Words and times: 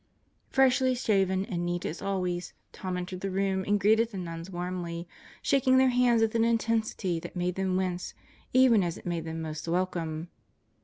Freshly 0.49 0.95
shaven 0.95 1.45
and 1.45 1.63
neat 1.63 1.85
as 1.85 2.01
always, 2.01 2.53
Tom 2.71 2.97
entered 2.97 3.21
the 3.21 3.29
room 3.29 3.63
and 3.67 3.79
greeted 3.79 4.09
tie 4.11 4.17
nuns 4.17 4.49
warmly, 4.49 5.07
shaking 5.43 5.77
their 5.77 5.89
hands 5.89 6.23
with 6.23 6.33
an 6.33 6.43
intensity 6.43 7.19
that 7.19 7.35
made 7.35 7.53
them 7.53 7.77
wince 7.77 8.15
even 8.51 8.81
as 8.81 8.97
it 8.97 9.05
made 9.05 9.25
them 9.25 9.43
most 9.43 9.67
welcome. 9.67 10.29